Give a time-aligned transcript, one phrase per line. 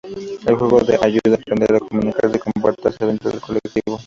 [0.47, 3.99] El juego les ayuda a aprender a comunicarse y comportarse dentro del colectivo.